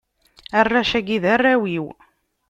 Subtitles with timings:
[0.59, 1.85] arrac-agi, d arraw-iw.